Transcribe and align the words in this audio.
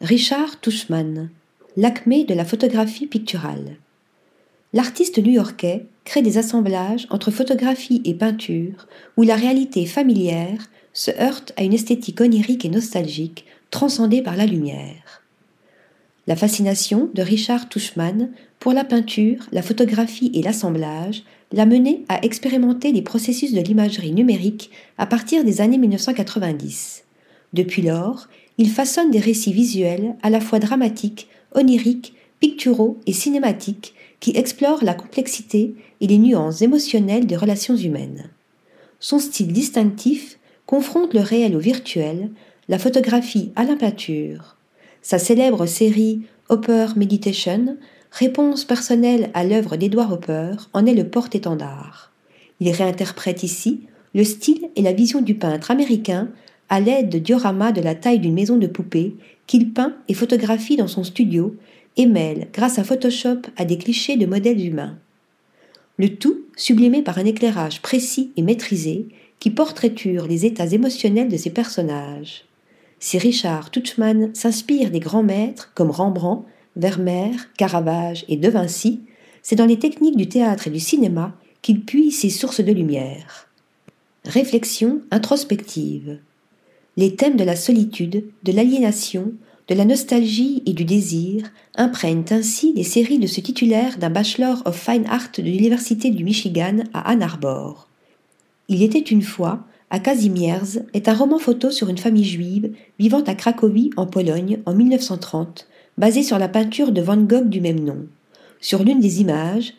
Richard 0.00 0.60
Tuchman, 0.60 1.28
l'acmé 1.76 2.22
de 2.22 2.32
la 2.32 2.44
photographie 2.44 3.08
picturale. 3.08 3.78
L'artiste 4.72 5.18
new-yorkais 5.18 5.86
crée 6.04 6.22
des 6.22 6.38
assemblages 6.38 7.08
entre 7.10 7.32
photographie 7.32 8.00
et 8.04 8.14
peinture 8.14 8.86
où 9.16 9.24
la 9.24 9.34
réalité 9.34 9.86
familière 9.86 10.70
se 10.92 11.10
heurte 11.20 11.52
à 11.56 11.64
une 11.64 11.74
esthétique 11.74 12.20
onirique 12.20 12.64
et 12.64 12.68
nostalgique 12.68 13.44
transcendée 13.72 14.22
par 14.22 14.36
la 14.36 14.46
lumière. 14.46 15.24
La 16.28 16.36
fascination 16.36 17.10
de 17.12 17.22
Richard 17.22 17.68
Tuchman 17.68 18.30
pour 18.60 18.74
la 18.74 18.84
peinture, 18.84 19.46
la 19.50 19.62
photographie 19.62 20.30
et 20.32 20.42
l'assemblage 20.42 21.24
l'a 21.50 21.66
mené 21.66 22.04
à 22.08 22.24
expérimenter 22.24 22.92
les 22.92 23.02
processus 23.02 23.52
de 23.52 23.60
l'imagerie 23.60 24.12
numérique 24.12 24.70
à 24.96 25.06
partir 25.06 25.42
des 25.42 25.60
années 25.60 25.78
1990. 25.78 27.02
Depuis 27.52 27.82
lors, 27.82 28.28
il 28.58 28.70
façonne 28.70 29.10
des 29.10 29.20
récits 29.20 29.52
visuels 29.52 30.16
à 30.22 30.30
la 30.30 30.40
fois 30.40 30.58
dramatiques, 30.58 31.28
oniriques, 31.54 32.14
picturaux 32.40 32.98
et 33.06 33.12
cinématiques 33.12 33.94
qui 34.20 34.36
explorent 34.36 34.84
la 34.84 34.94
complexité 34.94 35.74
et 36.00 36.06
les 36.06 36.18
nuances 36.18 36.62
émotionnelles 36.62 37.26
des 37.26 37.36
relations 37.36 37.76
humaines. 37.76 38.30
Son 39.00 39.18
style 39.18 39.52
distinctif 39.52 40.38
confronte 40.66 41.14
le 41.14 41.20
réel 41.20 41.56
au 41.56 41.60
virtuel, 41.60 42.30
la 42.68 42.78
photographie 42.78 43.52
à 43.56 43.64
la 43.64 43.76
peinture. 43.76 44.56
Sa 45.02 45.18
célèbre 45.18 45.66
série 45.66 46.22
Hopper 46.48 46.88
Meditation, 46.96 47.76
réponse 48.10 48.64
personnelle 48.64 49.30
à 49.34 49.44
l'œuvre 49.44 49.76
d'Edward 49.76 50.12
Hopper, 50.12 50.56
en 50.72 50.84
est 50.84 50.94
le 50.94 51.08
porte-étendard. 51.08 52.12
Il 52.60 52.70
réinterprète 52.70 53.42
ici 53.42 53.82
le 54.14 54.24
style 54.24 54.68
et 54.74 54.82
la 54.82 54.92
vision 54.92 55.20
du 55.20 55.34
peintre 55.34 55.70
américain 55.70 56.28
à 56.68 56.80
l'aide 56.80 57.08
de 57.08 57.18
dioramas 57.18 57.72
de 57.72 57.80
la 57.80 57.94
taille 57.94 58.18
d'une 58.18 58.34
maison 58.34 58.56
de 58.56 58.66
poupée 58.66 59.14
qu'il 59.46 59.72
peint 59.72 59.94
et 60.08 60.14
photographie 60.14 60.76
dans 60.76 60.88
son 60.88 61.04
studio 61.04 61.54
et 61.96 62.06
mêle, 62.06 62.48
grâce 62.52 62.78
à 62.78 62.84
Photoshop, 62.84 63.42
à 63.56 63.64
des 63.64 63.78
clichés 63.78 64.16
de 64.16 64.26
modèles 64.26 64.64
humains. 64.64 64.98
Le 65.98 66.14
tout 66.16 66.42
sublimé 66.56 67.02
par 67.02 67.18
un 67.18 67.24
éclairage 67.24 67.82
précis 67.82 68.30
et 68.36 68.42
maîtrisé 68.42 69.08
qui 69.40 69.50
portraiture 69.50 70.26
les 70.26 70.46
états 70.46 70.66
émotionnels 70.66 71.28
de 71.28 71.36
ses 71.36 71.50
personnages. 71.50 72.44
Si 73.00 73.18
Richard 73.18 73.70
Tuchman 73.70 74.34
s'inspire 74.34 74.90
des 74.90 75.00
grands 75.00 75.22
maîtres 75.22 75.72
comme 75.74 75.90
Rembrandt, 75.90 76.44
Vermeer, 76.76 77.34
Caravage 77.56 78.24
et 78.28 78.36
De 78.36 78.48
Vinci, 78.48 79.00
c'est 79.42 79.56
dans 79.56 79.66
les 79.66 79.78
techniques 79.78 80.16
du 80.16 80.28
théâtre 80.28 80.66
et 80.66 80.70
du 80.70 80.80
cinéma 80.80 81.34
qu'il 81.62 81.84
puise 81.84 82.18
ses 82.18 82.30
sources 82.30 82.60
de 82.60 82.72
lumière. 82.72 83.48
Réflexion 84.24 85.00
introspective 85.10 86.18
les 86.98 87.14
thèmes 87.14 87.36
de 87.36 87.44
la 87.44 87.54
solitude, 87.54 88.24
de 88.42 88.50
l'aliénation, 88.50 89.32
de 89.68 89.74
la 89.76 89.84
nostalgie 89.84 90.64
et 90.66 90.72
du 90.72 90.84
désir 90.84 91.44
imprègnent 91.76 92.24
ainsi 92.30 92.72
les 92.74 92.82
séries 92.82 93.20
de 93.20 93.28
ce 93.28 93.40
titulaire 93.40 93.98
d'un 93.98 94.10
Bachelor 94.10 94.62
of 94.64 94.76
Fine 94.76 95.06
Art 95.06 95.28
de 95.36 95.42
l'Université 95.44 96.10
du 96.10 96.24
Michigan 96.24 96.78
à 96.92 97.08
Ann 97.08 97.22
Arbor. 97.22 97.86
Il 98.66 98.82
était 98.82 98.98
une 98.98 99.22
fois, 99.22 99.64
à 99.90 100.00
Kazimierz, 100.00 100.80
est 100.92 101.08
un 101.08 101.14
roman 101.14 101.38
photo 101.38 101.70
sur 101.70 101.88
une 101.88 101.98
famille 101.98 102.24
juive 102.24 102.72
vivant 102.98 103.22
à 103.22 103.36
Cracovie 103.36 103.90
en 103.96 104.06
Pologne 104.06 104.58
en 104.66 104.74
1930, 104.74 105.68
basé 105.98 106.24
sur 106.24 106.40
la 106.40 106.48
peinture 106.48 106.90
de 106.90 107.00
Van 107.00 107.16
Gogh 107.16 107.48
du 107.48 107.60
même 107.60 107.84
nom. 107.84 108.06
Sur 108.60 108.82
l'une 108.82 108.98
des 108.98 109.20
images, 109.20 109.74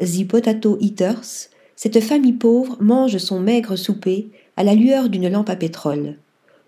The 0.00 0.26
Potato 0.26 0.78
Eaters, 0.80 1.50
cette 1.76 2.00
famille 2.00 2.32
pauvre 2.32 2.78
mange 2.80 3.18
son 3.18 3.38
maigre 3.38 3.76
souper 3.76 4.30
à 4.56 4.64
la 4.64 4.74
lueur 4.74 5.10
d'une 5.10 5.28
lampe 5.28 5.50
à 5.50 5.56
pétrole. 5.56 6.16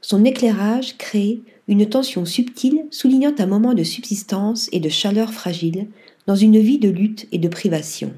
Son 0.08 0.24
éclairage 0.24 0.96
crée 0.98 1.40
une 1.66 1.88
tension 1.88 2.24
subtile 2.24 2.84
soulignant 2.92 3.34
un 3.40 3.46
moment 3.46 3.74
de 3.74 3.82
subsistance 3.82 4.68
et 4.70 4.78
de 4.78 4.88
chaleur 4.88 5.32
fragile 5.32 5.88
dans 6.28 6.36
une 6.36 6.60
vie 6.60 6.78
de 6.78 6.88
lutte 6.88 7.26
et 7.32 7.38
de 7.38 7.48
privation. 7.48 8.12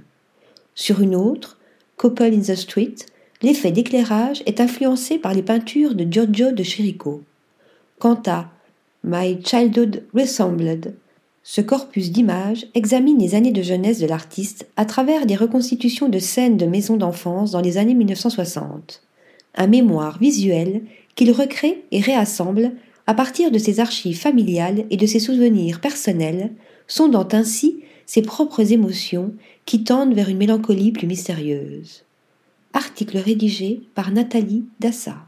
Sur 0.74 1.00
une 1.00 1.16
autre, 1.16 1.56
Couple 1.96 2.24
in 2.24 2.40
the 2.40 2.56
Street, 2.56 2.94
l'effet 3.40 3.70
d'éclairage 3.70 4.42
est 4.44 4.60
influencé 4.60 5.16
par 5.16 5.32
les 5.32 5.42
peintures 5.42 5.94
de 5.94 6.04
Giorgio 6.04 6.52
de 6.52 6.62
Chirico. 6.62 7.22
Quant 7.98 8.20
à 8.26 8.50
My 9.02 9.42
Childhood 9.42 10.04
Resembled, 10.12 10.94
ce 11.42 11.62
corpus 11.62 12.12
d'images 12.12 12.66
examine 12.74 13.18
les 13.18 13.34
années 13.34 13.50
de 13.50 13.62
jeunesse 13.62 13.98
de 13.98 14.06
l'artiste 14.06 14.68
à 14.76 14.84
travers 14.84 15.24
des 15.24 15.36
reconstitutions 15.36 16.10
de 16.10 16.18
scènes 16.18 16.58
de 16.58 16.66
maisons 16.66 16.98
d'enfance 16.98 17.52
dans 17.52 17.62
les 17.62 17.78
années 17.78 17.94
1960. 17.94 19.00
Un 19.54 19.66
mémoire 19.66 20.18
visuel 20.18 20.82
qu'il 21.18 21.32
recrée 21.32 21.82
et 21.90 22.00
réassemble 22.00 22.70
à 23.08 23.12
partir 23.12 23.50
de 23.50 23.58
ses 23.58 23.80
archives 23.80 24.20
familiales 24.20 24.84
et 24.88 24.96
de 24.96 25.04
ses 25.04 25.18
souvenirs 25.18 25.80
personnels, 25.80 26.52
sondant 26.86 27.26
ainsi 27.32 27.80
ses 28.06 28.22
propres 28.22 28.72
émotions 28.72 29.34
qui 29.66 29.82
tendent 29.82 30.14
vers 30.14 30.28
une 30.28 30.38
mélancolie 30.38 30.92
plus 30.92 31.08
mystérieuse. 31.08 32.04
Article 32.72 33.18
rédigé 33.18 33.80
par 33.96 34.12
Nathalie 34.12 34.66
Dassa. 34.78 35.27